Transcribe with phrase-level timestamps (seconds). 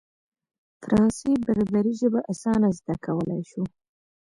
[0.81, 3.63] فرانسې بربري ژبه اسانه زده کولای شو.